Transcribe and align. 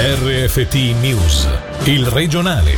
RFT 0.00 0.94
News, 1.00 1.48
il 1.86 2.06
regionale. 2.06 2.70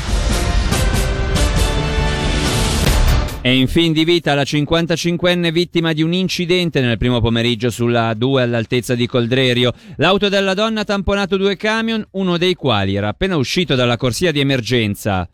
È 3.42 3.48
in 3.50 3.68
fin 3.68 3.92
di 3.92 4.04
vita 4.04 4.32
la 4.32 4.40
55enne 4.40 5.52
vittima 5.52 5.92
di 5.92 6.00
un 6.02 6.14
incidente 6.14 6.80
nel 6.80 6.96
primo 6.96 7.20
pomeriggio 7.20 7.68
sulla 7.68 8.12
A2 8.12 8.38
all'altezza 8.38 8.94
di 8.94 9.06
Coldrerio. 9.06 9.74
L'auto 9.96 10.30
della 10.30 10.54
donna 10.54 10.80
ha 10.80 10.84
tamponato 10.84 11.36
due 11.36 11.56
camion, 11.56 12.02
uno 12.12 12.38
dei 12.38 12.54
quali 12.54 12.94
era 12.94 13.08
appena 13.08 13.36
uscito 13.36 13.74
dalla 13.74 13.98
corsia 13.98 14.32
di 14.32 14.40
emergenza. 14.40 15.28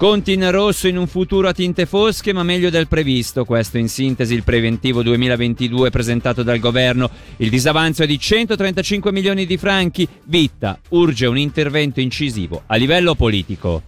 Conti 0.00 0.32
in 0.32 0.50
rosso 0.50 0.88
in 0.88 0.96
un 0.96 1.06
futuro 1.06 1.46
a 1.46 1.52
tinte 1.52 1.84
fosche, 1.84 2.32
ma 2.32 2.42
meglio 2.42 2.70
del 2.70 2.88
previsto. 2.88 3.44
Questo 3.44 3.76
in 3.76 3.90
sintesi 3.90 4.32
il 4.32 4.44
preventivo 4.44 5.02
2022 5.02 5.90
presentato 5.90 6.42
dal 6.42 6.58
governo. 6.58 7.10
Il 7.36 7.50
disavanzo 7.50 8.04
è 8.04 8.06
di 8.06 8.18
135 8.18 9.12
milioni 9.12 9.44
di 9.44 9.58
franchi. 9.58 10.08
Vitta 10.24 10.80
urge 10.88 11.26
un 11.26 11.36
intervento 11.36 12.00
incisivo 12.00 12.62
a 12.64 12.76
livello 12.76 13.14
politico. 13.14 13.82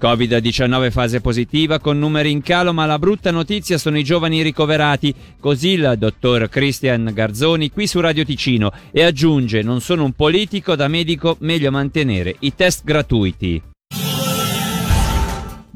Covid-19 0.00 0.90
fase 0.90 1.20
positiva 1.20 1.78
con 1.78 1.96
numeri 1.96 2.32
in 2.32 2.42
calo, 2.42 2.72
ma 2.72 2.84
la 2.84 2.98
brutta 2.98 3.30
notizia 3.30 3.78
sono 3.78 3.98
i 3.98 4.02
giovani 4.02 4.42
ricoverati. 4.42 5.14
Così 5.38 5.68
il 5.74 5.94
dottor 5.96 6.48
Christian 6.48 7.08
Garzoni 7.14 7.70
qui 7.70 7.86
su 7.86 8.00
Radio 8.00 8.24
Ticino 8.24 8.72
e 8.90 9.04
aggiunge: 9.04 9.62
Non 9.62 9.80
sono 9.80 10.02
un 10.02 10.12
politico, 10.12 10.74
da 10.74 10.88
medico 10.88 11.36
meglio 11.38 11.70
mantenere 11.70 12.34
i 12.40 12.52
test 12.52 12.82
gratuiti. 12.82 13.62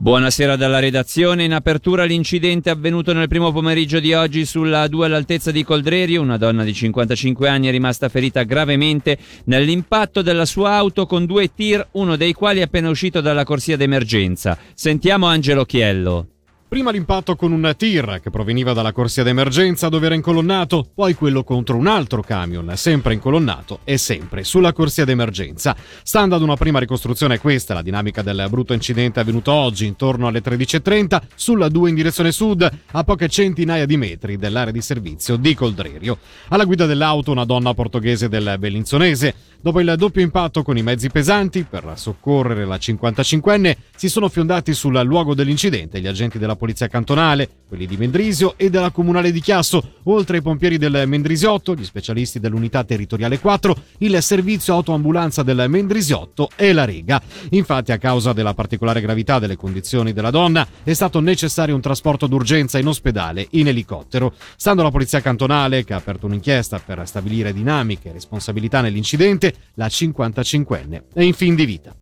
Buonasera 0.04 0.56
dalla 0.56 0.80
redazione. 0.80 1.44
In 1.44 1.54
apertura 1.54 2.04
l'incidente 2.04 2.68
avvenuto 2.68 3.14
nel 3.14 3.26
primo 3.26 3.52
pomeriggio 3.52 4.00
di 4.00 4.12
oggi 4.12 4.44
sulla 4.44 4.86
2 4.86 5.06
all'altezza 5.06 5.50
di 5.50 5.64
Coldrerio. 5.64 6.20
Una 6.20 6.36
donna 6.36 6.62
di 6.62 6.74
55 6.74 7.48
anni 7.48 7.68
è 7.68 7.70
rimasta 7.70 8.10
ferita 8.10 8.42
gravemente 8.42 9.16
nell'impatto 9.44 10.20
della 10.20 10.44
sua 10.44 10.72
auto 10.72 11.06
con 11.06 11.24
due 11.24 11.54
tir, 11.54 11.88
uno 11.92 12.16
dei 12.16 12.34
quali 12.34 12.58
è 12.58 12.64
appena 12.64 12.90
uscito 12.90 13.22
dalla 13.22 13.44
corsia 13.44 13.78
d'emergenza. 13.78 14.58
Sentiamo 14.74 15.24
Angelo 15.24 15.64
Chiello. 15.64 16.33
Prima 16.74 16.90
l'impatto 16.90 17.36
con 17.36 17.52
un 17.52 17.72
tir 17.76 18.18
che 18.20 18.30
proveniva 18.30 18.72
dalla 18.72 18.90
corsia 18.90 19.22
d'emergenza 19.22 19.88
dove 19.88 20.06
era 20.06 20.16
incolonnato, 20.16 20.84
poi 20.92 21.14
quello 21.14 21.44
contro 21.44 21.76
un 21.76 21.86
altro 21.86 22.20
camion, 22.20 22.72
sempre 22.74 23.14
incolonnato 23.14 23.78
e 23.84 23.96
sempre 23.96 24.42
sulla 24.42 24.72
corsia 24.72 25.04
d'emergenza. 25.04 25.76
Stando 26.02 26.34
ad 26.34 26.42
una 26.42 26.56
prima 26.56 26.80
ricostruzione 26.80 27.38
questa, 27.38 27.74
la 27.74 27.82
dinamica 27.82 28.22
del 28.22 28.44
brutto 28.50 28.72
incidente 28.72 29.20
è 29.20 29.22
avvenuto 29.22 29.52
oggi 29.52 29.86
intorno 29.86 30.26
alle 30.26 30.42
13.30 30.42 31.20
sulla 31.36 31.68
2 31.68 31.90
in 31.90 31.94
direzione 31.94 32.32
sud, 32.32 32.68
a 32.90 33.04
poche 33.04 33.28
centinaia 33.28 33.86
di 33.86 33.96
metri 33.96 34.36
dell'area 34.36 34.72
di 34.72 34.82
servizio 34.82 35.36
di 35.36 35.54
Coldrerio. 35.54 36.18
Alla 36.48 36.64
guida 36.64 36.86
dell'auto 36.86 37.30
una 37.30 37.44
donna 37.44 37.72
portoghese 37.72 38.28
del 38.28 38.56
Bellinzonese. 38.58 39.52
Dopo 39.64 39.80
il 39.80 39.94
doppio 39.96 40.20
impatto 40.20 40.62
con 40.62 40.76
i 40.76 40.82
mezzi 40.82 41.08
pesanti, 41.08 41.64
per 41.64 41.90
soccorrere 41.94 42.66
la 42.66 42.76
55enne, 42.76 43.74
si 43.96 44.10
sono 44.10 44.28
fiondati 44.28 44.74
sul 44.74 45.00
luogo 45.00 45.34
dell'incidente 45.34 46.02
gli 46.02 46.06
agenti 46.06 46.38
della 46.38 46.54
polizia 46.54 46.86
cantonale, 46.86 47.48
quelli 47.66 47.86
di 47.86 47.96
Mendrisio 47.96 48.58
e 48.58 48.68
della 48.68 48.90
comunale 48.90 49.32
di 49.32 49.40
Chiasso, 49.40 49.94
oltre 50.02 50.36
ai 50.36 50.42
pompieri 50.42 50.76
del 50.76 51.04
Mendrisiotto, 51.06 51.74
gli 51.74 51.84
specialisti 51.86 52.40
dell'unità 52.40 52.84
territoriale 52.84 53.38
4, 53.38 53.74
il 54.00 54.22
servizio 54.22 54.74
autoambulanza 54.74 55.42
del 55.42 55.64
Mendrisiotto 55.66 56.50
e 56.56 56.74
la 56.74 56.84
Rega. 56.84 57.22
Infatti, 57.52 57.90
a 57.90 57.96
causa 57.96 58.34
della 58.34 58.52
particolare 58.52 59.00
gravità 59.00 59.38
delle 59.38 59.56
condizioni 59.56 60.12
della 60.12 60.30
donna, 60.30 60.68
è 60.82 60.92
stato 60.92 61.20
necessario 61.20 61.74
un 61.74 61.80
trasporto 61.80 62.26
d'urgenza 62.26 62.78
in 62.78 62.86
ospedale 62.86 63.46
in 63.52 63.68
elicottero. 63.68 64.34
Stando 64.56 64.82
alla 64.82 64.90
polizia 64.90 65.22
cantonale, 65.22 65.84
che 65.84 65.94
ha 65.94 65.96
aperto 65.96 66.26
un'inchiesta 66.26 66.82
per 66.84 67.00
stabilire 67.06 67.54
dinamiche 67.54 68.10
e 68.10 68.12
responsabilità 68.12 68.82
nell'incidente, 68.82 69.52
la 69.74 69.86
55enne 69.86 71.04
è 71.12 71.22
in 71.22 71.34
fin 71.34 71.54
di 71.54 71.64
vita. 71.64 71.96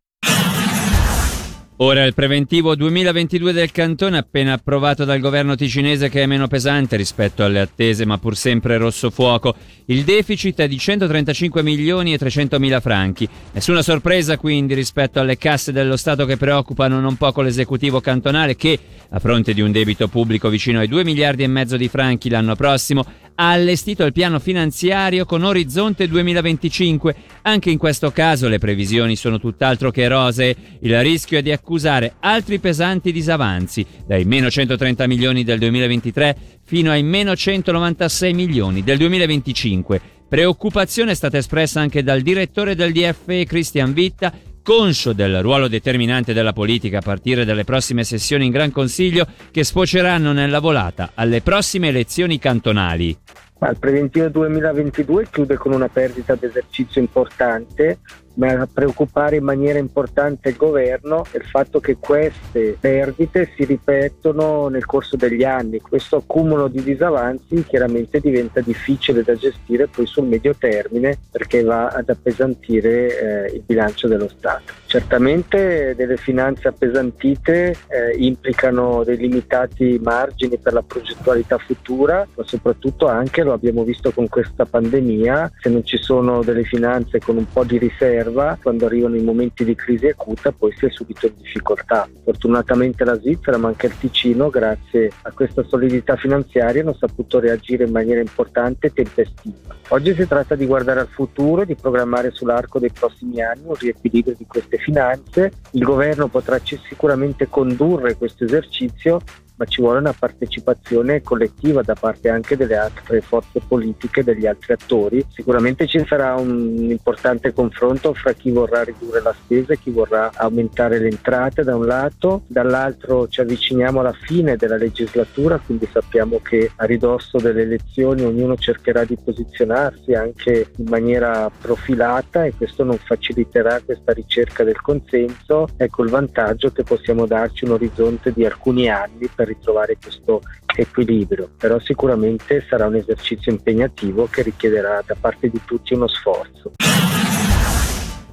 Ora 1.77 2.05
il 2.05 2.13
preventivo 2.13 2.77
2022 2.77 3.53
del 3.53 3.73
cantone 3.73 4.19
appena 4.19 4.53
approvato 4.53 5.05
dal 5.05 5.19
governo 5.19 5.57
ticinese 5.57 6.11
che 6.11 6.23
è 6.23 6.27
meno 6.27 6.47
pesante 6.47 6.97
rispetto 6.97 7.43
alle 7.43 7.61
attese 7.61 8.05
ma 8.05 8.19
pur 8.19 8.37
sempre 8.37 8.77
rosso 8.77 9.11
fuoco. 9.11 9.57
Il 9.87 10.05
deficit 10.05 10.61
è 10.61 10.69
di 10.69 10.79
135 10.79 11.63
milioni 11.63 12.13
e 12.13 12.19
300 12.19 12.61
mila 12.61 12.79
franchi. 12.81 13.27
Nessuna 13.53 13.83
sorpresa 13.83 14.37
quindi 14.37 14.75
rispetto 14.75 15.19
alle 15.19 15.39
casse 15.39 15.73
dello 15.73 15.97
Stato 15.97 16.27
che 16.27 16.37
preoccupano 16.37 17.01
non 17.01 17.17
poco 17.17 17.41
l'esecutivo 17.41 18.01
cantonale 18.01 18.55
che, 18.55 18.79
a 19.09 19.19
fronte 19.19 19.55
di 19.55 19.63
un 19.63 19.73
debito 19.73 20.09
pubblico 20.09 20.51
vicino 20.51 20.79
ai 20.79 20.89
2 20.89 21.05
miliardi 21.05 21.43
e 21.43 21.49
mezzo 21.49 21.79
di 21.79 21.89
franchi 21.89 22.29
l'anno 22.29 22.55
prossimo, 22.55 23.05
ha 23.35 23.51
allestito 23.51 24.05
il 24.05 24.13
piano 24.13 24.39
finanziario 24.39 25.25
con 25.25 25.43
orizzonte 25.43 26.07
2025. 26.07 27.15
Anche 27.43 27.71
in 27.71 27.79
questo 27.79 28.11
caso 28.11 28.49
le 28.49 28.59
previsioni 28.59 29.17
sono 29.17 29.39
tutt'altro 29.39 29.91
che 29.91 30.07
rosee. 30.07 30.55
Il 30.81 31.01
rischio 31.01 31.39
è 31.39 31.43
di 31.43 31.51
accusare 31.63 32.15
altri 32.19 32.59
pesanti 32.59 33.13
disavanzi, 33.13 33.87
dai 34.05 34.25
meno 34.25 34.51
130 34.51 35.07
milioni 35.07 35.45
del 35.45 35.61
2023 35.61 36.37
fino 36.65 36.91
ai 36.91 37.05
meno 37.05 37.37
196 37.37 38.35
milioni 38.35 38.83
del 38.83 38.99
2025. 38.99 40.01
Preoccupazione 40.29 41.13
è 41.13 41.15
stata 41.15 41.39
espressa 41.39 41.81
anche 41.81 42.03
dal 42.03 42.21
direttore 42.23 42.75
del 42.75 42.93
DFE 42.93 43.45
Christian 43.45 43.93
Vitta 43.93 44.33
conscio 44.63 45.13
del 45.13 45.43
ruolo 45.43 45.69
determinante 45.69 46.33
della 46.33 46.53
politica 46.53 46.99
a 46.99 47.03
partire 47.03 47.45
dalle 47.45 47.65
prossime 47.65 48.05
sessioni 48.05 48.47
in 48.47 48.53
Gran 48.53 48.71
Consiglio 48.71 49.27
che 49.51 49.65
sfoceranno 49.65 50.33
nella 50.33 50.61
volata 50.61 51.13
alle 51.15 51.43
prossime 51.43 51.89
elezioni 51.89 52.39
cantonali. 52.39 53.17
Ma 53.63 53.71
il 53.71 53.79
preventivo 53.79 54.27
2022 54.27 55.29
chiude 55.31 55.57
con 55.57 55.73
una 55.73 55.89
perdita 55.89 56.35
d'esercizio 56.35 57.01
importante, 57.01 58.01
ma 58.35 58.49
a 58.49 58.69
preoccupare 58.73 59.37
in 59.37 59.45
maniera 59.45 59.79
importante 59.79 60.49
il 60.49 60.57
governo 60.57 61.25
è 61.31 61.37
il 61.37 61.45
fatto 61.45 61.79
che 61.79 61.97
queste 61.99 62.77
perdite 62.81 63.53
si 63.55 63.65
ripetono 63.65 64.67
nel 64.67 64.85
corso 64.85 65.17
degli 65.17 65.45
anni. 65.45 65.81
Questo 65.81 66.17
accumulo 66.17 66.67
di 66.67 66.83
disavanzi 66.83 67.65
chiaramente 67.65 68.19
diventa 68.19 68.61
difficile 68.61 69.23
da 69.23 69.37
gestire 69.37 69.87
poi 69.87 70.07
sul 70.07 70.27
medio 70.27 70.57
termine 70.57 71.17
perché 71.31 71.63
va 71.63 71.87
ad 71.87 72.09
appesantire 72.09 73.47
eh, 73.47 73.55
il 73.55 73.63
bilancio 73.65 74.09
dello 74.09 74.29
Stato. 74.29 74.73
Certamente 74.87 75.95
delle 75.95 76.17
finanze 76.17 76.69
appesantite 76.69 77.77
eh, 77.87 78.17
implicano 78.17 79.05
dei 79.05 79.17
limitati 79.17 80.01
margini 80.03 80.59
per 80.59 80.73
la 80.73 80.83
progettualità 80.83 81.59
futura, 81.59 82.27
ma 82.35 82.45
soprattutto 82.45 83.07
anche, 83.07 83.43
abbiamo 83.53 83.85
visto 83.85 84.11
con 84.13 84.29
questa 84.29 84.65
pandemia, 84.65 85.53
se 85.61 85.69
non 85.69 85.85
ci 85.85 85.99
sono 85.99 86.43
delle 86.43 86.65
finanze 86.65 87.19
con 87.19 87.37
un 87.37 87.47
po' 87.51 87.65
di 87.65 87.79
riserva, 87.79 88.59
quando 88.61 88.87
arrivano 88.87 89.17
i 89.17 89.23
momenti 89.23 89.65
di 89.65 89.75
crisi 89.75 90.07
acuta 90.07 90.53
poi 90.53 90.73
si 90.77 90.87
è 90.87 90.91
subito 90.91 91.27
in 91.27 91.35
difficoltà. 91.37 92.09
Fortunatamente 92.25 93.05
la 93.05 93.19
Svizzera, 93.19 93.59
ma 93.59 93.69
anche 93.69 93.87
il 93.87 93.99
Ticino, 93.99 94.51
grazie 94.51 95.11
a 95.23 95.33
questa 95.33 95.63
solidità 95.65 96.17
finanziaria, 96.17 96.83
hanno 96.83 96.95
saputo 96.95 97.41
reagire 97.41 97.85
in 97.85 97.93
maniera 97.93 98.21
importante 98.21 98.89
e 98.89 98.93
tempestiva. 98.93 99.77
Oggi 99.89 100.15
si 100.15 100.27
tratta 100.27 100.55
di 100.55 100.67
guardare 100.67 101.01
al 101.01 101.09
futuro, 101.09 101.65
di 101.65 101.75
programmare 101.75 102.31
sull'arco 102.31 102.79
dei 102.79 102.91
prossimi 102.91 103.43
anni 103.43 103.63
un 103.65 103.75
riequilibrio 103.75 104.35
di 104.37 104.47
queste 104.47 104.79
finanze. 104.79 105.53
Il 105.73 105.83
governo 105.83 106.29
potrà 106.29 106.59
sicuramente 106.63 107.49
condurre 107.49 108.17
questo 108.17 108.45
esercizio 108.45 109.21
ma 109.63 109.65
ci 109.67 109.81
vuole 109.81 110.01
una 110.01 110.13
partecipazione 110.13 111.23
collettiva 111.23 111.83
da 111.83 111.95
parte 111.95 112.29
anche 112.29 112.57
delle 112.57 112.77
altre 112.77 113.21
forze 113.21 113.61
politiche, 113.67 114.25
degli 114.25 114.47
altri 114.47 114.73
attori. 114.73 115.25
Sicuramente 115.29 115.87
ci 115.87 116.05
sarà 116.05 116.35
un 116.35 116.91
importante 116.91 117.53
confronto 117.53 118.13
fra 118.13 118.33
chi 118.33 118.51
vorrà 118.51 118.83
ridurre 118.83 119.23
la 119.23 119.33
spesa 119.33 119.73
e 119.73 119.79
chi 119.79 119.91
vorrà 119.91 120.33
aumentare 120.35 120.99
le 120.99 121.09
entrate 121.09 121.63
da 121.63 121.77
un 121.77 121.87
lato, 121.87 122.43
dall'altro 122.49 123.29
ci 123.29 123.41
avviciniamo 123.41 124.01
alla 124.01 124.13
fine 124.13 124.57
della 124.57 124.77
legislatura, 124.77 125.61
quindi 125.65 125.89
sappiamo 125.91 126.41
che 126.43 126.73
a 126.75 126.85
ridosso 126.85 127.39
delle 127.39 127.63
elezioni 127.63 128.25
ognuno 128.25 128.57
cercherà 128.57 129.05
di 129.05 129.17
posizionarsi 129.23 130.15
anche 130.15 130.73
in 130.77 130.87
maniera 130.89 131.49
profilata 131.61 132.45
e 132.45 132.55
questo 132.57 132.83
non 132.83 132.97
faciliterà 132.97 133.81
questa 133.85 134.13
ricerca 134.13 134.65
del 134.65 134.81
consenso. 134.81 135.69
Ecco 135.77 136.03
il 136.03 136.11
vantaggio 136.11 136.73
che 136.73 136.83
possiamo 136.83 137.27
darci 137.27 137.65
un 137.65 137.73
orizzonte 137.73 138.33
di 138.33 138.45
alcuni 138.45 138.89
anni 138.89 139.29
per 139.33 139.51
ritrovare 139.55 139.97
questo 140.01 140.41
equilibrio, 140.77 141.51
però 141.57 141.79
sicuramente 141.79 142.65
sarà 142.69 142.87
un 142.87 142.97
esercizio 142.97 143.53
impegnativo 143.53 144.27
che 144.31 144.43
richiederà 144.43 145.03
da 145.05 145.17
parte 145.19 145.49
di 145.49 145.61
tutti 145.65 145.95
uno 145.95 146.09
sforzo. 146.09 146.73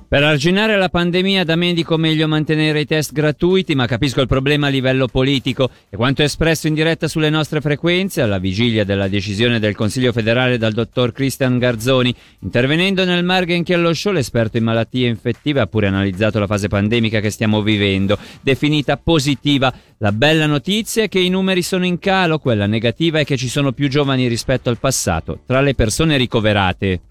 Per 0.10 0.24
arginare 0.24 0.76
la 0.76 0.90
pandemia 0.90 1.44
da 1.44 1.56
medico 1.56 1.96
meglio 1.96 2.28
mantenere 2.28 2.80
i 2.80 2.86
test 2.88 3.12
gratuiti, 3.12 3.76
ma 3.76 3.86
capisco 3.86 4.22
il 4.22 4.28
problema 4.28 4.66
a 4.66 4.72
livello 4.72 5.06
politico 5.06 5.70
e 5.88 5.96
quanto 5.98 6.24
espresso 6.24 6.66
in 6.66 6.74
diretta 6.74 7.08
sulle 7.08 7.30
nostre 7.30 7.62
frequenze 7.62 8.24
alla 8.24 8.40
vigilia 8.40 8.84
della 8.84 9.08
decisione 9.08 9.60
del 9.60 9.76
Consiglio 9.76 10.12
federale 10.12 10.58
dal 10.58 10.74
dottor 10.74 11.12
Christian 11.12 11.60
Garzoni. 11.60 12.12
Intervenendo 12.40 13.06
nel 13.06 13.24
Margen 13.24 13.62
Chiello 13.62 13.94
Show, 13.94 14.12
l'esperto 14.12 14.58
in 14.58 14.64
malattie 14.64 15.08
infettive 15.08 15.60
ha 15.60 15.68
pure 15.68 15.86
analizzato 15.86 16.40
la 16.40 16.48
fase 16.48 16.70
pandemica 16.70 17.20
che 17.20 17.30
stiamo 17.30 17.62
vivendo, 17.62 18.18
definita 18.42 18.98
positiva. 18.98 19.72
La 20.00 20.12
bella 20.12 20.48
notizia 20.48 21.04
è 21.04 21.08
che 21.08 21.20
i 21.20 21.30
numeri 21.30 21.62
sono 21.62 21.86
in 21.86 22.00
calo, 22.00 22.40
quella 22.40 22.66
negativa 22.66 23.20
è 23.20 23.26
che 23.26 23.38
ci 23.38 23.48
sono 23.48 23.74
più 23.74 23.88
giovani 23.88 24.28
rispetto 24.28 24.72
al 24.72 24.80
passato 24.80 25.42
tra 25.46 25.62
le 25.62 25.76
persone 25.76 26.18
ricoverate. 26.18 27.02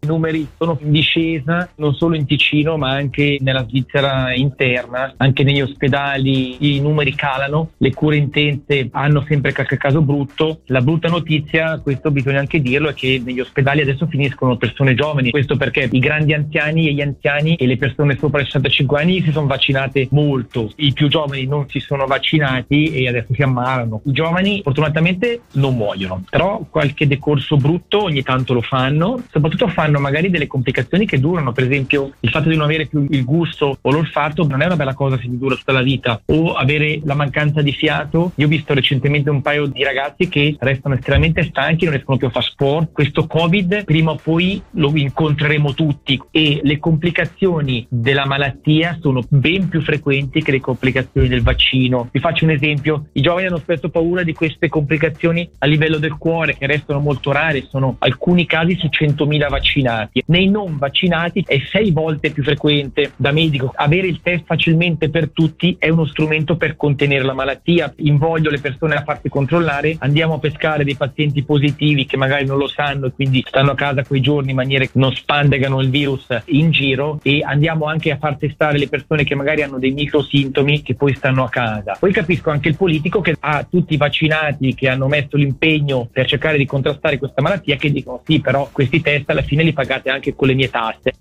I 0.00 0.06
numeri 0.06 0.46
sono 0.56 0.78
in 0.82 0.92
discesa 0.92 1.68
non 1.76 1.94
solo 1.94 2.14
in 2.14 2.26
Ticino 2.26 2.76
ma 2.76 2.90
anche 2.90 3.38
nella 3.40 3.66
Svizzera 3.66 4.34
interna, 4.34 5.14
anche 5.16 5.42
negli 5.42 5.60
ospedali 5.60 6.76
i 6.76 6.80
numeri 6.80 7.14
calano, 7.14 7.70
le 7.78 7.92
cure 7.92 8.16
intense 8.16 8.88
hanno 8.92 9.24
sempre 9.26 9.52
qualche 9.52 9.76
caso 9.76 10.02
brutto. 10.02 10.60
La 10.66 10.80
brutta 10.80 11.08
notizia, 11.08 11.80
questo 11.80 12.10
bisogna 12.10 12.38
anche 12.38 12.60
dirlo, 12.60 12.88
è 12.88 12.94
che 12.94 13.20
negli 13.24 13.40
ospedali 13.40 13.80
adesso 13.80 14.06
finiscono 14.06 14.56
persone 14.56 14.94
giovani, 14.94 15.30
questo 15.30 15.56
perché 15.56 15.88
i 15.90 15.98
grandi 15.98 16.34
anziani 16.34 16.88
e 16.88 16.92
gli 16.92 17.00
anziani 17.00 17.56
e 17.56 17.66
le 17.66 17.76
persone 17.76 18.16
sopra 18.16 18.40
i 18.40 18.44
65 18.44 19.00
anni 19.00 19.22
si 19.22 19.32
sono 19.32 19.46
vaccinate 19.46 20.08
molto, 20.10 20.70
i 20.76 20.92
più 20.92 21.08
giovani 21.08 21.46
non 21.46 21.68
si 21.68 21.80
sono 21.80 22.06
vaccinati 22.06 22.92
e 22.92 23.08
adesso 23.08 23.34
si 23.34 23.42
ammalano. 23.42 24.02
I 24.04 24.12
giovani 24.12 24.60
fortunatamente 24.62 25.42
non 25.52 25.74
muoiono, 25.76 26.22
però 26.28 26.64
qualche 26.70 27.06
decorso 27.06 27.56
brutto 27.56 28.04
ogni 28.04 28.22
tanto 28.22 28.52
lo 28.52 28.62
fanno, 28.62 29.22
soprattutto 29.30 29.68
fanno 29.68 29.95
hanno 29.96 30.00
magari 30.00 30.30
delle 30.30 30.46
complicazioni 30.46 31.06
che 31.06 31.18
durano, 31.18 31.52
per 31.52 31.64
esempio 31.64 32.12
il 32.20 32.30
fatto 32.30 32.48
di 32.48 32.56
non 32.56 32.64
avere 32.64 32.86
più 32.86 33.06
il 33.08 33.24
gusto 33.24 33.78
o 33.80 33.90
l'olfatto 33.90 34.46
non 34.46 34.62
è 34.62 34.66
una 34.66 34.76
bella 34.76 34.94
cosa 34.94 35.16
se 35.16 35.22
ti 35.22 35.38
dura 35.38 35.56
tutta 35.56 35.72
la 35.72 35.82
vita, 35.82 36.20
o 36.26 36.54
avere 36.54 37.00
la 37.04 37.14
mancanza 37.14 37.62
di 37.62 37.72
fiato. 37.72 38.32
Io 38.36 38.46
ho 38.46 38.48
visto 38.48 38.74
recentemente 38.74 39.30
un 39.30 39.42
paio 39.42 39.66
di 39.66 39.82
ragazzi 39.82 40.28
che 40.28 40.56
restano 40.58 40.94
estremamente 40.94 41.42
stanchi, 41.42 41.84
non 41.84 41.94
riescono 41.94 42.18
più 42.18 42.26
a 42.28 42.30
fare 42.30 42.46
sport. 42.46 42.92
Questo 42.92 43.26
Covid 43.26 43.84
prima 43.84 44.12
o 44.12 44.18
poi 44.22 44.60
lo 44.72 44.92
incontreremo 44.94 45.74
tutti 45.74 46.20
e 46.30 46.60
le 46.62 46.78
complicazioni 46.78 47.86
della 47.88 48.26
malattia 48.26 48.98
sono 49.00 49.22
ben 49.28 49.68
più 49.68 49.80
frequenti 49.80 50.42
che 50.42 50.52
le 50.52 50.60
complicazioni 50.60 51.28
del 51.28 51.42
vaccino. 51.42 52.08
Vi 52.12 52.20
faccio 52.20 52.44
un 52.44 52.50
esempio, 52.50 53.06
i 53.12 53.20
giovani 53.20 53.46
hanno 53.46 53.58
spesso 53.58 53.88
paura 53.88 54.22
di 54.22 54.32
queste 54.32 54.68
complicazioni 54.68 55.48
a 55.58 55.66
livello 55.66 55.98
del 55.98 56.16
cuore 56.16 56.56
che 56.56 56.66
restano 56.66 57.00
molto 57.00 57.32
rare, 57.32 57.66
sono 57.68 57.96
alcuni 57.98 58.46
casi 58.46 58.76
su 58.76 58.86
100.000 58.86 59.48
vaccinati 59.48 59.75
vaccinati. 59.76 60.22
Nei 60.26 60.48
non 60.48 60.78
vaccinati 60.78 61.44
è 61.46 61.58
sei 61.70 61.90
volte 61.90 62.30
più 62.30 62.42
frequente 62.42 63.12
da 63.16 63.32
medico. 63.32 63.72
Avere 63.74 64.06
il 64.06 64.20
test 64.22 64.44
facilmente 64.46 65.10
per 65.10 65.30
tutti 65.30 65.76
è 65.78 65.88
uno 65.88 66.06
strumento 66.06 66.56
per 66.56 66.76
contenere 66.76 67.24
la 67.24 67.34
malattia. 67.34 67.92
Invoglio 67.98 68.50
le 68.50 68.60
persone 68.60 68.94
a 68.94 69.02
farsi 69.02 69.28
controllare, 69.28 69.96
andiamo 69.98 70.34
a 70.34 70.38
pescare 70.38 70.84
dei 70.84 70.96
pazienti 70.96 71.44
positivi 71.44 72.06
che 72.06 72.16
magari 72.16 72.46
non 72.46 72.58
lo 72.58 72.68
sanno 72.68 73.06
e 73.06 73.12
quindi 73.12 73.44
stanno 73.46 73.72
a 73.72 73.74
casa 73.74 74.04
quei 74.04 74.20
giorni 74.20 74.50
in 74.50 74.56
maniera 74.56 74.84
che 74.84 74.92
non 74.94 75.12
spandegano 75.12 75.80
il 75.80 75.90
virus 75.90 76.26
in 76.46 76.70
giro 76.70 77.18
e 77.22 77.42
andiamo 77.42 77.86
anche 77.86 78.10
a 78.10 78.16
far 78.18 78.36
testare 78.36 78.78
le 78.78 78.88
persone 78.88 79.24
che 79.24 79.34
magari 79.34 79.62
hanno 79.62 79.78
dei 79.78 79.92
microsintomi 79.92 80.82
che 80.82 80.94
poi 80.94 81.14
stanno 81.14 81.44
a 81.44 81.48
casa. 81.48 81.96
Poi 81.98 82.12
capisco 82.12 82.50
anche 82.50 82.68
il 82.68 82.76
politico 82.76 83.20
che 83.20 83.36
ha 83.38 83.66
tutti 83.68 83.94
i 83.94 83.96
vaccinati 83.96 84.74
che 84.74 84.88
hanno 84.88 85.08
messo 85.08 85.36
l'impegno 85.36 86.08
per 86.10 86.26
cercare 86.26 86.56
di 86.56 86.66
contrastare 86.66 87.18
questa 87.18 87.42
malattia 87.42 87.76
che 87.76 87.90
dicono 87.90 88.22
sì 88.24 88.40
però 88.40 88.68
questi 88.72 89.00
test 89.00 89.28
alla 89.30 89.42
fine 89.42 89.64
li 89.66 89.72
pagate 89.72 90.10
anche 90.10 90.34
con 90.34 90.48
le 90.48 90.54
mie 90.54 90.70
tasse. 90.70 91.12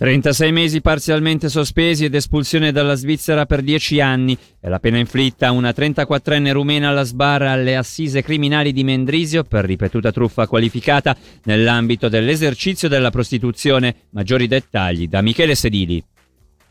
36 0.00 0.50
mesi 0.50 0.80
parzialmente 0.80 1.50
sospesi 1.50 2.06
ed 2.06 2.14
espulsione 2.14 2.72
dalla 2.72 2.94
Svizzera 2.94 3.44
per 3.44 3.60
10 3.60 4.00
anni 4.00 4.34
è 4.58 4.66
la 4.68 4.78
pena 4.78 4.96
inflitta 4.96 5.48
a 5.48 5.50
una 5.50 5.74
34enne 5.76 6.52
rumena 6.52 6.88
alla 6.88 7.02
sbarra 7.02 7.50
alle 7.50 7.76
assise 7.76 8.22
criminali 8.22 8.72
di 8.72 8.82
Mendrisio 8.82 9.44
per 9.44 9.66
ripetuta 9.66 10.10
truffa 10.10 10.46
qualificata 10.46 11.14
nell'ambito 11.44 12.08
dell'esercizio 12.08 12.88
della 12.88 13.10
prostituzione. 13.10 13.94
Maggiori 14.12 14.48
dettagli 14.48 15.06
da 15.06 15.20
Michele 15.20 15.54
Sedili. 15.54 16.02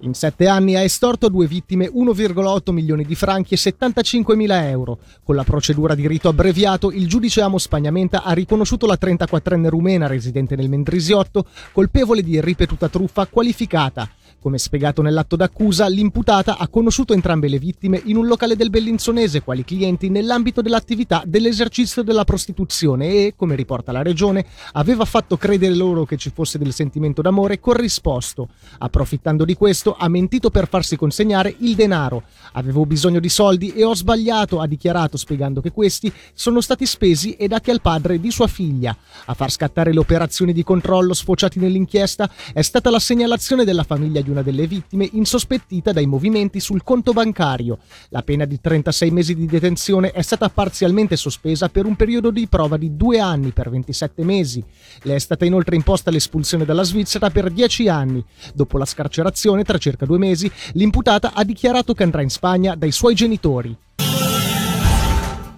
In 0.04 0.14
sette 0.14 0.48
anni 0.48 0.78
ha 0.78 0.82
estorto 0.82 1.26
a 1.26 1.30
due 1.30 1.46
vittime 1.46 1.92
1,8 1.94 2.72
milioni 2.72 3.04
di 3.04 3.16
franchi 3.16 3.56
e 3.56 3.58
75 3.58 4.34
mila 4.38 4.70
euro. 4.70 5.00
Con 5.26 5.36
la 5.36 5.44
procedura 5.44 5.94
di 5.94 6.08
rito 6.08 6.30
abbreviato, 6.30 6.90
il 6.90 7.06
giudice 7.06 7.42
Amo 7.42 7.58
Spagnamenta 7.58 8.24
ha 8.24 8.32
riconosciuto 8.32 8.86
la 8.86 8.98
34enne 8.98 9.68
rumena 9.68 10.08
residente 10.08 10.56
nel 10.56 10.70
Mendrisiotto 10.70 11.46
colpevole 11.74 12.24
di 12.24 12.40
ripetuta 12.40 12.88
truffa 12.88 13.26
qualificata 13.26 14.10
come 14.40 14.58
spiegato 14.58 15.02
nell'atto 15.02 15.36
d'accusa, 15.36 15.88
l'imputata 15.88 16.58
ha 16.58 16.68
conosciuto 16.68 17.14
entrambe 17.14 17.48
le 17.48 17.60
vittime 17.60 18.02
in 18.06 18.16
un 18.16 18.26
locale 18.26 18.56
del 18.56 18.70
Bellinzonese 18.70 19.42
quali 19.42 19.64
clienti 19.64 20.10
nell'ambito 20.10 20.62
dell'attività 20.62 21.24
dell'esercizio 21.26 22.04
della 22.04 22.24
prostituzione 22.24 23.08
e, 23.08 23.34
come 23.36 23.56
riporta 23.56 23.92
la 23.92 24.02
regione, 24.02 24.46
aveva 24.74 25.06
fatto 25.06 25.38
credere 25.38 25.76
loro 25.76 26.06
che 26.06 26.18
ci 26.18 26.32
fosse 26.34 26.58
del 26.58 26.74
sentimento 26.74 27.22
d'amore 27.22 27.60
corrisposto. 27.60 28.50
Approfittando 28.78 29.46
di 29.46 29.56
questo, 29.56 29.96
ha 29.98 30.08
mentito 30.08 30.50
per 30.50 30.68
farsi 30.68 30.96
consegnare 30.96 31.54
il 31.60 31.76
denaro. 31.76 32.24
Avevo 32.54 32.86
bisogno 32.86 33.20
di 33.20 33.30
soldi 33.30 33.74
e 33.74 33.84
ho 33.84 33.94
sbagliato, 33.94 34.60
ha 34.62 34.68
dichiarato 34.68 35.18
spiegando 35.18 35.62
che 35.62 35.72
questi 35.72 36.12
sono 36.34 36.62
stati 36.62 36.86
spesi 36.86 37.34
e 37.34 37.48
dati 37.48 37.72
al 37.72 37.82
padre 37.82 38.20
di 38.20 38.32
sua 38.32 38.48
figlia. 38.48 38.96
A 39.26 39.34
far 39.34 39.52
scattare 39.52 39.92
le 39.92 40.00
operazioni 40.00 40.54
di 40.54 40.64
controllo 40.64 41.14
sfociati 41.14 41.60
nell'inchiesta 41.60 42.30
è 42.54 42.62
stata 42.62 42.90
la 42.90 43.00
segnalazione 43.00 43.66
della 43.66 43.84
famiglia 43.84 44.22
di 44.22 44.29
di 44.30 44.32
una 44.32 44.42
delle 44.44 44.68
vittime 44.68 45.10
insospettita 45.12 45.92
dai 45.92 46.06
movimenti 46.06 46.60
sul 46.60 46.84
conto 46.84 47.12
bancario. 47.12 47.80
La 48.10 48.22
pena 48.22 48.46
di 48.46 48.62
36 48.62 49.12
mesi 49.12 49.36
di 49.36 49.48
detenzione 49.48 50.12
è 50.12 50.22
stata 50.22 50.50
parzialmente 50.50 51.16
sospesa 51.16 51.68
per 51.70 51.86
un 51.86 51.96
periodo 51.96 52.30
di 52.30 52.48
prova 52.48 52.78
di 52.78 52.96
due 52.96 53.20
anni 53.20 53.52
per 53.52 53.70
27 53.70 54.24
mesi. 54.24 54.64
Le 55.02 55.16
è 55.16 55.20
stata 55.20 55.46
inoltre 55.46 55.76
imposta 55.76 56.12
l'espulsione 56.12 56.66
dalla 56.66 56.84
Svizzera 56.84 57.30
per 57.30 57.50
10 57.50 57.90
anni. 57.90 58.24
Dopo 58.54 58.78
la 58.78 58.86
scarcerazione, 58.86 59.64
tra 59.64 59.78
circa 59.78 60.06
due 60.06 60.18
mesi, 60.18 60.50
l'imputata 60.74 61.34
ha 61.34 61.44
dichiarato 61.44 61.94
che 61.94 62.04
andrà 62.04 62.22
in 62.22 62.30
Spagna 62.30 62.76
dai 62.76 62.92
suoi 62.92 63.16
genitori. 63.16 63.76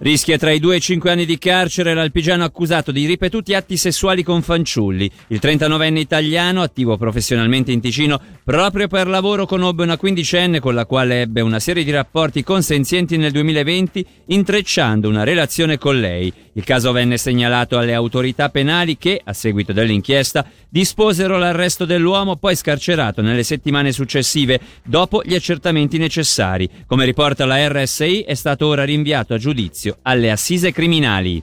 Rischia 0.02 0.36
tra 0.36 0.50
i 0.50 0.58
due 0.58 0.74
e 0.74 0.78
i 0.78 0.80
cinque 0.80 1.12
anni 1.12 1.24
di 1.24 1.38
carcere 1.38 1.94
l'alpigiano 1.94 2.42
accusato 2.42 2.90
di 2.90 3.06
ripetuti 3.06 3.54
atti 3.54 3.76
sessuali 3.76 4.24
con 4.24 4.42
fanciulli. 4.42 5.08
Il 5.28 5.38
39enne 5.40 5.98
italiano, 5.98 6.60
attivo 6.60 6.96
professionalmente 6.96 7.70
in 7.70 7.80
Ticino, 7.80 8.20
proprio 8.42 8.88
per 8.88 9.06
lavoro 9.06 9.46
conobbe 9.46 9.84
una 9.84 9.96
quindicenne 9.96 10.58
con 10.58 10.74
la 10.74 10.86
quale 10.86 11.20
ebbe 11.20 11.40
una 11.40 11.60
serie 11.60 11.84
di 11.84 11.92
rapporti 11.92 12.42
consenzienti 12.42 13.16
nel 13.16 13.30
2020, 13.30 14.04
intrecciando 14.26 15.08
una 15.08 15.22
relazione 15.22 15.78
con 15.78 16.00
lei. 16.00 16.41
Il 16.54 16.64
caso 16.64 16.92
venne 16.92 17.16
segnalato 17.16 17.78
alle 17.78 17.94
autorità 17.94 18.50
penali 18.50 18.98
che, 18.98 19.18
a 19.24 19.32
seguito 19.32 19.72
dell'inchiesta, 19.72 20.44
disposero 20.68 21.38
l'arresto 21.38 21.86
dell'uomo 21.86 22.36
poi 22.36 22.54
scarcerato 22.54 23.22
nelle 23.22 23.42
settimane 23.42 23.90
successive, 23.90 24.60
dopo 24.84 25.22
gli 25.24 25.34
accertamenti 25.34 25.96
necessari. 25.96 26.68
Come 26.86 27.06
riporta 27.06 27.46
la 27.46 27.68
RSI, 27.68 28.20
è 28.20 28.34
stato 28.34 28.66
ora 28.66 28.84
rinviato 28.84 29.32
a 29.32 29.38
giudizio 29.38 29.96
alle 30.02 30.30
assise 30.30 30.72
criminali. 30.72 31.42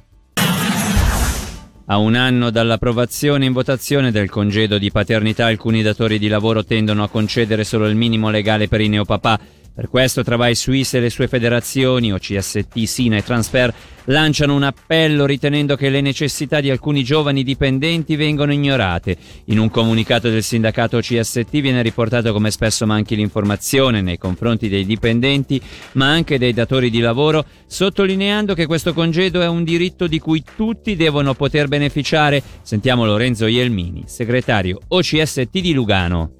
A 1.91 1.97
un 1.97 2.13
anno 2.13 2.51
dall'approvazione 2.51 3.45
in 3.45 3.51
votazione 3.51 4.11
del 4.11 4.29
congedo 4.29 4.77
di 4.77 4.91
paternità, 4.91 5.47
alcuni 5.47 5.81
datori 5.81 6.19
di 6.19 6.27
lavoro 6.27 6.63
tendono 6.63 7.01
a 7.01 7.09
concedere 7.09 7.63
solo 7.63 7.87
il 7.87 7.95
minimo 7.95 8.29
legale 8.29 8.67
per 8.67 8.79
i 8.81 8.87
neopapà 8.87 9.39
per 9.79 9.87
questo 9.87 10.25
Travail 10.25 10.57
Suisse 10.57 10.97
e 10.97 10.99
le 10.99 11.09
sue 11.09 11.29
federazioni, 11.29 12.11
OCST, 12.11 12.83
Sina 12.83 13.15
e 13.15 13.23
Transfer, 13.23 13.73
lanciano 14.07 14.53
un 14.53 14.63
appello 14.63 15.25
ritenendo 15.25 15.77
che 15.77 15.89
le 15.89 16.01
necessità 16.01 16.59
di 16.59 16.69
alcuni 16.69 17.01
giovani 17.01 17.43
dipendenti 17.43 18.17
vengono 18.17 18.51
ignorate. 18.51 19.15
In 19.45 19.57
un 19.57 19.69
comunicato 19.69 20.29
del 20.29 20.43
sindacato 20.43 20.97
OCST 20.97 21.61
viene 21.61 21.81
riportato 21.81 22.33
come 22.33 22.51
spesso 22.51 22.85
manchi 22.85 23.15
l'informazione 23.15 24.01
nei 24.01 24.17
confronti 24.17 24.67
dei 24.67 24.85
dipendenti, 24.85 25.61
ma 25.93 26.09
anche 26.09 26.37
dei 26.37 26.51
datori 26.51 26.89
di 26.89 26.99
lavoro, 26.99 27.45
sottolineando 27.65 28.53
che 28.55 28.65
questo 28.65 28.93
congedo 28.93 29.39
è 29.39 29.47
un 29.47 29.63
diritto 29.63 30.07
di 30.07 30.19
cui 30.19 30.43
tutti 30.57 30.97
devono 30.97 31.35
poter 31.35 31.69
beneficiare. 31.69 32.43
Sentiamo 32.63 33.05
Lorenzo 33.05 33.45
Ielmini, 33.45 34.03
segretario 34.07 34.77
OCST 34.89 35.47
di 35.51 35.71
Lugano. 35.71 36.38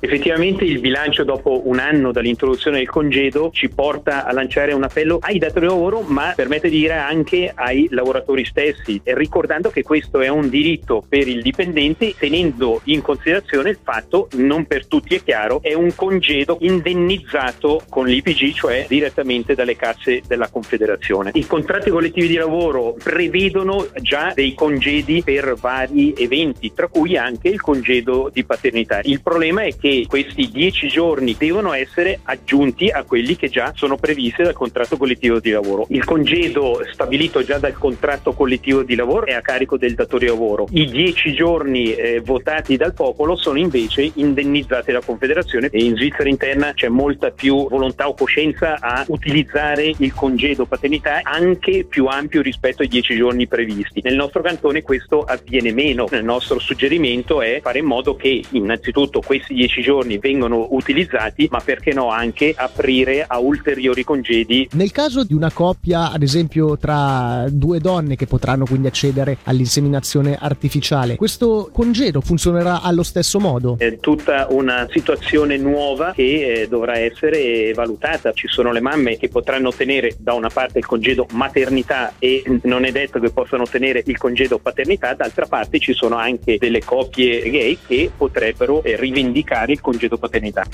Effettivamente 0.00 0.64
il 0.64 0.78
bilancio 0.78 1.24
dopo 1.24 1.62
un 1.66 1.80
anno 1.80 2.12
dall'introduzione 2.12 2.78
del 2.78 2.88
congedo 2.88 3.50
ci 3.52 3.68
porta 3.68 4.24
a 4.24 4.32
lanciare 4.32 4.72
un 4.72 4.84
appello 4.84 5.18
ai 5.20 5.38
datori 5.38 5.66
di 5.66 5.72
lavoro, 5.72 6.02
ma 6.02 6.34
permette 6.36 6.68
di 6.68 6.78
dire 6.78 6.94
anche 6.94 7.50
ai 7.52 7.88
lavoratori 7.90 8.44
stessi, 8.44 9.00
ricordando 9.02 9.70
che 9.70 9.82
questo 9.82 10.20
è 10.20 10.28
un 10.28 10.48
diritto 10.48 11.04
per 11.08 11.26
il 11.26 11.42
dipendente, 11.42 12.14
tenendo 12.16 12.80
in 12.84 13.02
considerazione 13.02 13.70
il 13.70 13.78
fatto, 13.82 14.28
non 14.34 14.66
per 14.66 14.86
tutti 14.86 15.16
è 15.16 15.22
chiaro, 15.22 15.60
è 15.62 15.74
un 15.74 15.92
congedo 15.96 16.58
indennizzato 16.60 17.82
con 17.88 18.06
l'IPG, 18.06 18.52
cioè 18.52 18.86
direttamente 18.88 19.56
dalle 19.56 19.74
casse 19.74 20.22
della 20.28 20.48
Confederazione. 20.48 21.32
I 21.34 21.44
contratti 21.44 21.90
collettivi 21.90 22.28
di 22.28 22.36
lavoro 22.36 22.94
prevedono 23.02 23.88
già 24.00 24.30
dei 24.32 24.54
congedi 24.54 25.22
per 25.24 25.54
vari 25.60 26.14
eventi, 26.16 26.72
tra 26.72 26.86
cui 26.86 27.16
anche 27.16 27.48
il 27.48 27.60
congedo 27.60 28.30
di 28.32 28.44
paternità. 28.44 29.00
Il 29.02 29.22
problema 29.22 29.62
è 29.62 29.76
che 29.76 29.87
che 29.88 30.04
questi 30.06 30.50
10 30.50 30.88
giorni 30.88 31.34
devono 31.38 31.72
essere 31.72 32.20
aggiunti 32.24 32.90
a 32.90 33.04
quelli 33.04 33.36
che 33.36 33.48
già 33.48 33.72
sono 33.74 33.96
previsti 33.96 34.42
dal 34.42 34.52
contratto 34.52 34.98
collettivo 34.98 35.40
di 35.40 35.50
lavoro. 35.50 35.86
Il 35.88 36.04
congedo 36.04 36.82
stabilito 36.92 37.42
già 37.42 37.58
dal 37.58 37.72
contratto 37.72 38.32
collettivo 38.34 38.82
di 38.82 38.94
lavoro 38.94 39.24
è 39.26 39.32
a 39.32 39.40
carico 39.40 39.78
del 39.78 39.94
datore 39.94 40.26
di 40.26 40.30
lavoro. 40.30 40.66
I 40.72 40.90
10 40.90 41.32
giorni 41.32 41.94
eh, 41.94 42.20
votati 42.20 42.76
dal 42.76 42.92
popolo 42.92 43.34
sono 43.36 43.58
invece 43.58 44.10
indennizzati 44.14 44.92
dalla 44.92 45.04
Confederazione 45.04 45.68
e 45.70 45.82
in 45.82 45.96
Svizzera 45.96 46.28
interna 46.28 46.72
c'è 46.74 46.88
molta 46.88 47.30
più 47.30 47.66
volontà 47.68 48.08
o 48.08 48.14
coscienza 48.14 48.76
a 48.78 49.04
utilizzare 49.08 49.94
il 49.96 50.12
congedo 50.12 50.66
paternità 50.66 51.20
anche 51.22 51.86
più 51.88 52.06
ampio 52.06 52.42
rispetto 52.42 52.82
ai 52.82 52.88
10 52.88 53.16
giorni 53.16 53.46
previsti. 53.46 54.00
Nel 54.02 54.16
nostro 54.16 54.42
cantone 54.42 54.82
questo 54.82 55.22
avviene 55.22 55.72
meno. 55.72 56.06
Il 56.10 56.24
nostro 56.24 56.58
suggerimento 56.58 57.40
è 57.40 57.60
fare 57.62 57.78
in 57.78 57.86
modo 57.86 58.16
che 58.16 58.42
innanzitutto 58.50 59.20
questi 59.20 59.54
10 59.54 59.77
giorni 59.82 60.18
vengano 60.18 60.68
utilizzati, 60.70 61.48
ma 61.50 61.60
perché 61.60 61.92
no 61.92 62.10
anche 62.10 62.54
aprire 62.56 63.24
a 63.26 63.38
ulteriori 63.38 64.04
congedi. 64.04 64.68
Nel 64.72 64.92
caso 64.92 65.24
di 65.24 65.34
una 65.34 65.50
coppia, 65.52 66.10
ad 66.10 66.22
esempio 66.22 66.76
tra 66.78 67.46
due 67.48 67.78
donne 67.80 68.16
che 68.16 68.26
potranno 68.26 68.64
quindi 68.64 68.86
accedere 68.86 69.38
all'inseminazione 69.44 70.36
artificiale, 70.38 71.16
questo 71.16 71.70
congedo 71.72 72.20
funzionerà 72.20 72.82
allo 72.82 73.02
stesso 73.02 73.38
modo? 73.40 73.76
È 73.78 73.98
tutta 73.98 74.46
una 74.50 74.86
situazione 74.90 75.56
nuova 75.56 76.12
che 76.14 76.62
eh, 76.62 76.68
dovrà 76.68 76.98
essere 76.98 77.72
valutata. 77.74 78.32
Ci 78.32 78.48
sono 78.48 78.72
le 78.72 78.80
mamme 78.80 79.16
che 79.16 79.28
potranno 79.28 79.68
ottenere 79.68 80.16
da 80.18 80.32
una 80.32 80.48
parte 80.48 80.78
il 80.78 80.86
congedo 80.86 81.26
maternità 81.32 82.14
e 82.18 82.42
non 82.62 82.84
è 82.84 82.92
detto 82.92 83.18
che 83.20 83.30
possano 83.30 83.62
ottenere 83.62 84.02
il 84.06 84.16
congedo 84.16 84.58
paternità, 84.58 85.14
d'altra 85.14 85.46
parte 85.46 85.78
ci 85.78 85.92
sono 85.92 86.16
anche 86.16 86.56
delle 86.58 86.82
coppie 86.84 87.50
gay 87.50 87.78
che 87.86 88.10
potrebbero 88.16 88.82
eh, 88.82 88.96
rivendicare 88.96 89.67
il 89.72 89.80
congedo 89.80 90.18
paternità. 90.18 90.64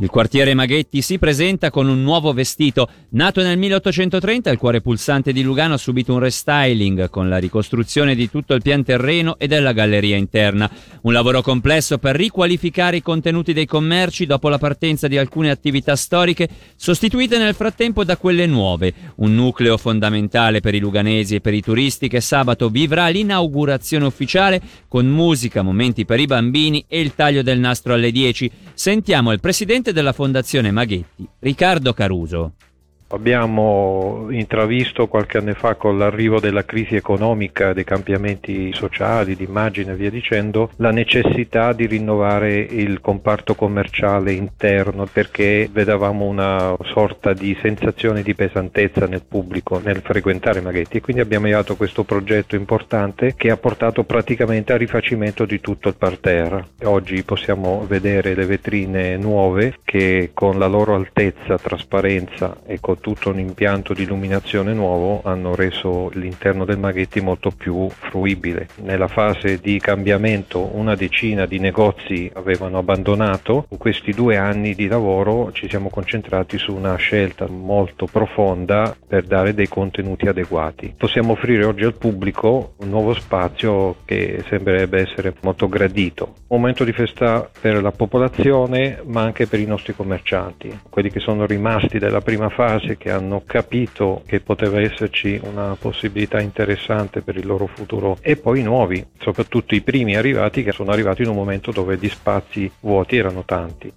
Il 0.00 0.10
quartiere 0.10 0.54
Maghetti 0.54 1.02
si 1.02 1.18
presenta 1.18 1.70
con 1.70 1.88
un 1.88 2.04
nuovo 2.04 2.32
vestito. 2.32 2.88
Nato 3.10 3.42
nel 3.42 3.58
1830, 3.58 4.48
il 4.48 4.56
cuore 4.56 4.80
pulsante 4.80 5.32
di 5.32 5.42
Lugano 5.42 5.74
ha 5.74 5.76
subito 5.78 6.12
un 6.12 6.20
restyling 6.20 7.10
con 7.10 7.28
la 7.28 7.38
ricostruzione 7.38 8.14
di 8.14 8.30
tutto 8.30 8.54
il 8.54 8.62
pian 8.62 8.84
terreno 8.84 9.36
e 9.40 9.48
della 9.48 9.72
galleria 9.72 10.16
interna. 10.16 10.70
Un 11.02 11.12
lavoro 11.12 11.42
complesso 11.42 11.98
per 11.98 12.14
riqualificare 12.14 12.98
i 12.98 13.02
contenuti 13.02 13.52
dei 13.52 13.66
commerci 13.66 14.24
dopo 14.24 14.48
la 14.48 14.58
partenza 14.58 15.08
di 15.08 15.18
alcune 15.18 15.50
attività 15.50 15.96
storiche, 15.96 16.48
sostituite 16.76 17.36
nel 17.36 17.56
frattempo 17.56 18.04
da 18.04 18.16
quelle 18.16 18.46
nuove. 18.46 18.94
Un 19.16 19.34
nucleo 19.34 19.76
fondamentale 19.76 20.60
per 20.60 20.76
i 20.76 20.78
luganesi 20.78 21.34
e 21.34 21.40
per 21.40 21.54
i 21.54 21.60
turisti 21.60 22.06
che 22.06 22.20
sabato 22.20 22.68
vivrà 22.68 23.08
l'inaugurazione 23.08 24.04
ufficiale 24.04 24.60
con 24.86 25.06
musica, 25.06 25.62
momenti 25.62 26.04
per 26.04 26.20
i 26.20 26.26
bambini 26.26 26.84
e 26.86 27.00
il 27.00 27.16
taglio 27.16 27.42
del 27.42 27.58
nastro 27.58 27.94
alle 27.94 28.12
10. 28.12 28.48
Sentiamo 28.74 29.32
il 29.32 29.40
presidente 29.40 29.86
della 29.92 30.12
Fondazione 30.12 30.70
Maghetti, 30.70 31.28
Riccardo 31.38 31.92
Caruso. 31.92 32.52
Abbiamo 33.10 34.26
intravisto 34.28 35.06
qualche 35.06 35.38
anno 35.38 35.54
fa 35.54 35.76
con 35.76 35.96
l'arrivo 35.96 36.40
della 36.40 36.66
crisi 36.66 36.94
economica, 36.94 37.72
dei 37.72 37.84
cambiamenti 37.84 38.70
sociali, 38.74 39.34
di 39.34 39.44
immagine 39.44 39.92
e 39.92 39.96
via 39.96 40.10
dicendo, 40.10 40.70
la 40.76 40.90
necessità 40.90 41.72
di 41.72 41.86
rinnovare 41.86 42.58
il 42.58 43.00
comparto 43.00 43.54
commerciale 43.54 44.32
interno 44.32 45.06
perché 45.10 45.70
vedevamo 45.72 46.26
una 46.26 46.76
sorta 46.92 47.32
di 47.32 47.56
sensazione 47.62 48.22
di 48.22 48.34
pesantezza 48.34 49.06
nel 49.06 49.22
pubblico 49.26 49.80
nel 49.82 50.02
frequentare 50.02 50.60
Maghetti 50.60 50.98
e 50.98 51.00
quindi 51.00 51.22
abbiamo 51.22 51.46
avviato 51.46 51.76
questo 51.76 52.04
progetto 52.04 52.56
importante 52.56 53.34
che 53.36 53.50
ha 53.50 53.56
portato 53.56 54.04
praticamente 54.04 54.74
al 54.74 54.80
rifacimento 54.80 55.46
di 55.46 55.60
tutto 55.60 55.88
il 55.88 55.96
parterre. 55.96 56.68
Oggi 56.82 57.22
possiamo 57.22 57.86
vedere 57.88 58.34
le 58.34 58.44
vetrine 58.44 59.16
nuove 59.16 59.78
che 59.82 60.30
con 60.34 60.58
la 60.58 60.66
loro 60.66 60.94
altezza, 60.94 61.56
trasparenza 61.56 62.58
e 62.66 62.78
con 62.80 62.96
tutto 63.00 63.30
un 63.30 63.38
impianto 63.38 63.94
di 63.94 64.02
illuminazione 64.02 64.72
nuovo 64.72 65.22
hanno 65.24 65.54
reso 65.54 66.10
l'interno 66.14 66.64
del 66.64 66.78
Maghetti 66.78 67.20
molto 67.20 67.50
più 67.50 67.88
fruibile. 67.88 68.68
Nella 68.82 69.08
fase 69.08 69.58
di 69.58 69.78
cambiamento 69.78 70.76
una 70.76 70.94
decina 70.94 71.46
di 71.46 71.58
negozi 71.58 72.30
avevano 72.34 72.78
abbandonato, 72.78 73.66
in 73.70 73.78
questi 73.78 74.12
due 74.12 74.36
anni 74.36 74.74
di 74.74 74.86
lavoro 74.86 75.52
ci 75.52 75.68
siamo 75.68 75.88
concentrati 75.88 76.58
su 76.58 76.74
una 76.74 76.96
scelta 76.96 77.46
molto 77.48 78.06
profonda 78.06 78.96
per 79.06 79.24
dare 79.24 79.54
dei 79.54 79.68
contenuti 79.68 80.26
adeguati. 80.26 80.94
Possiamo 80.96 81.32
offrire 81.32 81.64
oggi 81.64 81.84
al 81.84 81.96
pubblico 81.96 82.74
un 82.78 82.88
nuovo 82.88 83.14
spazio 83.14 83.96
che 84.04 84.44
sembrerebbe 84.48 85.00
essere 85.00 85.34
molto 85.42 85.68
gradito, 85.68 86.34
un 86.48 86.60
momento 86.60 86.84
di 86.84 86.92
festa 86.92 87.48
per 87.60 87.82
la 87.82 87.92
popolazione 87.92 89.02
ma 89.04 89.22
anche 89.22 89.46
per 89.46 89.60
i 89.60 89.66
nostri 89.66 89.94
commercianti, 89.94 90.80
quelli 90.88 91.10
che 91.10 91.20
sono 91.20 91.46
rimasti 91.46 91.98
dalla 91.98 92.20
prima 92.20 92.48
fase 92.48 92.87
paesi 92.88 92.96
che 92.96 93.10
hanno 93.10 93.42
capito 93.44 94.22
che 94.26 94.40
poteva 94.40 94.80
esserci 94.80 95.38
una 95.42 95.76
possibilità 95.78 96.40
interessante 96.40 97.20
per 97.20 97.36
il 97.36 97.46
loro 97.46 97.66
futuro 97.66 98.16
e 98.22 98.36
poi 98.36 98.60
i 98.60 98.62
nuovi, 98.62 99.04
soprattutto 99.18 99.74
i 99.74 99.82
primi 99.82 100.16
arrivati 100.16 100.62
che 100.62 100.72
sono 100.72 100.90
arrivati 100.90 101.22
in 101.22 101.28
un 101.28 101.36
momento 101.36 101.70
dove 101.70 101.96
gli 101.96 102.08
spazi 102.08 102.70
vuoti 102.80 103.16
erano 103.16 103.44
tanti. 103.44 103.92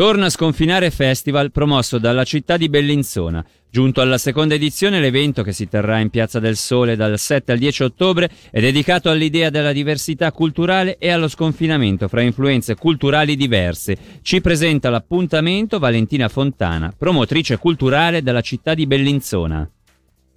Torna 0.00 0.24
a 0.24 0.30
sconfinare 0.30 0.90
Festival 0.90 1.50
promosso 1.50 1.98
dalla 1.98 2.24
città 2.24 2.56
di 2.56 2.70
Bellinzona. 2.70 3.44
Giunto 3.70 4.00
alla 4.00 4.16
seconda 4.16 4.54
edizione, 4.54 4.98
l'evento 4.98 5.42
che 5.42 5.52
si 5.52 5.68
terrà 5.68 5.98
in 5.98 6.08
Piazza 6.08 6.40
del 6.40 6.56
Sole 6.56 6.96
dal 6.96 7.18
7 7.18 7.52
al 7.52 7.58
10 7.58 7.82
ottobre 7.82 8.30
è 8.50 8.62
dedicato 8.62 9.10
all'idea 9.10 9.50
della 9.50 9.72
diversità 9.72 10.32
culturale 10.32 10.96
e 10.96 11.10
allo 11.10 11.28
sconfinamento 11.28 12.08
fra 12.08 12.22
influenze 12.22 12.76
culturali 12.76 13.36
diverse. 13.36 13.94
Ci 14.22 14.40
presenta 14.40 14.88
l'appuntamento 14.88 15.78
Valentina 15.78 16.30
Fontana, 16.30 16.94
promotrice 16.96 17.58
culturale 17.58 18.22
della 18.22 18.40
città 18.40 18.72
di 18.72 18.86
Bellinzona. 18.86 19.70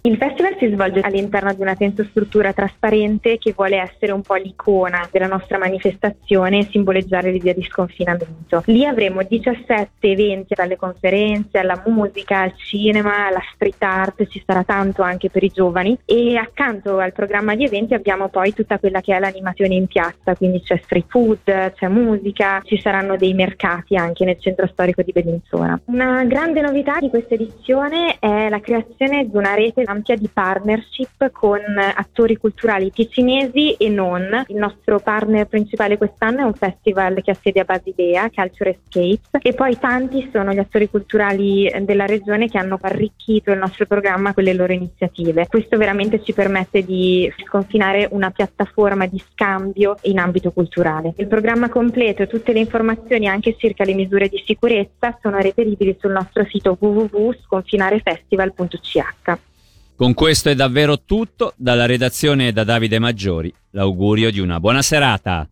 Il 0.06 0.18
festival 0.18 0.58
si 0.60 0.68
svolge 0.68 1.00
all'interno 1.00 1.54
di 1.54 1.62
una 1.62 1.76
tensostruttura 1.76 2.52
trasparente 2.52 3.38
che 3.38 3.54
vuole 3.56 3.78
essere 3.78 4.12
un 4.12 4.22
po' 4.22 4.36
l'icona 4.36 5.08
della 5.10 5.28
nostra 5.28 5.58
manifestazione 5.58 6.58
e 6.60 6.68
simboleggiare 6.70 7.32
l'idea 7.32 7.54
di 7.54 7.64
sconfinamento. 7.64 8.64
Lì 8.66 8.86
avremo 8.86 9.24
17 9.24 9.88
eventi, 10.02 10.56
dalle 10.56 10.76
conferenze 10.76 11.58
alla 11.58 11.82
musica, 11.86 12.42
al 12.42 12.54
cinema, 12.58 13.28
alla 13.28 13.42
street 13.54 13.82
art, 13.82 14.28
ci 14.28 14.44
sarà 14.46 14.66
tanto 14.66 15.04
anche 15.04 15.30
per 15.30 15.42
i 15.42 15.52
giovani 15.54 15.98
e 16.04 16.36
accanto 16.36 16.98
al 16.98 17.14
programma 17.14 17.56
di 17.56 17.64
eventi 17.64 17.94
abbiamo 17.94 18.28
poi 18.28 18.54
tutta 18.54 18.80
quella 18.80 19.00
che 19.00 19.16
è 19.16 19.20
l'animazione 19.20 19.76
in 19.76 19.88
piazza, 19.88 20.36
quindi 20.36 20.62
c'è 20.64 20.82
street 20.84 21.06
food, 21.08 21.72
c'è 21.76 21.88
musica, 21.88 22.60
ci 22.66 22.78
saranno 22.78 23.16
dei 23.16 23.34
mercati 23.34 23.96
anche 23.96 24.26
nel 24.26 24.38
centro 24.38 24.68
storico 24.68 25.02
di 25.02 25.14
Bellinzona. 25.14 25.80
Una 25.86 26.26
grande 26.26 26.60
novità 26.60 27.00
di 27.00 27.08
questa 27.08 27.36
edizione 27.36 28.18
è 28.20 28.50
la 28.50 28.60
creazione 28.60 29.30
di 29.30 29.38
una 29.38 29.54
rete 29.54 29.82
ampia 29.94 30.16
di 30.16 30.28
partnership 30.28 31.32
con 31.32 31.62
attori 31.78 32.38
culturali 32.38 32.92
ticinesi 32.92 33.74
e 33.74 33.90
non. 33.90 34.44
Il 34.48 34.58
nostro 34.58 35.00
partner 35.00 35.48
principale 35.48 35.98
quest'anno 35.98 36.40
è 36.40 36.44
un 36.44 36.54
festival 36.54 37.22
che 37.22 37.32
ha 37.32 37.38
sede 37.40 37.62
a 37.62 37.64
Basidea, 37.64 38.30
Culture 38.30 38.72
Escapes, 38.72 39.30
e 39.42 39.54
poi 39.54 39.78
tanti 39.78 40.30
sono 40.32 40.54
gli 40.54 40.60
attori 40.60 40.90
culturali 40.90 41.72
della 41.82 42.06
regione 42.06 42.50
che 42.50 42.58
hanno 42.58 42.78
arricchito 42.82 43.52
il 43.52 43.60
nostro 43.60 43.86
programma 43.86 44.34
con 44.34 44.44
le 44.44 44.54
loro 44.54 44.74
iniziative. 44.74 45.48
Questo 45.48 45.78
veramente 45.78 46.24
ci 46.24 46.34
permette 46.34 46.84
di 46.84 47.32
sconfinare 47.46 48.08
una 48.12 48.32
piattaforma 48.32 49.06
di 49.06 49.22
scambio 49.32 49.98
in 50.04 50.20
ambito 50.20 50.52
culturale. 50.52 51.14
Il 51.18 51.28
programma 51.28 51.70
completo 51.70 52.24
e 52.24 52.28
tutte 52.28 52.54
le 52.54 52.60
informazioni 52.60 53.28
anche 53.28 53.56
circa 53.58 53.84
le 53.84 53.94
misure 53.94 54.28
di 54.28 54.42
sicurezza 54.46 55.18
sono 55.22 55.38
reperibili 55.38 55.96
sul 56.00 56.12
nostro 56.12 56.46
sito 56.46 56.76
www.sconfinarefestival.ch. 56.80 59.52
Con 59.96 60.14
questo 60.14 60.50
è 60.50 60.56
davvero 60.56 61.04
tutto. 61.04 61.54
Dalla 61.56 61.86
redazione 61.86 62.52
da 62.52 62.64
Davide 62.64 62.98
Maggiori, 63.00 63.54
l'augurio 63.72 64.32
di 64.32 64.40
una 64.40 64.60
buona 64.60 64.82
serata. 64.82 65.48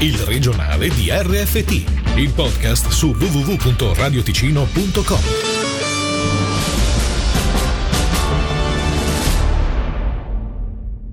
Il 0.00 0.16
regionale 0.18 0.88
di 0.88 1.08
RFT, 1.10 2.16
il 2.16 2.32
podcast 2.34 2.88
su 2.88 3.14
www.radioticino.com. 3.16 5.45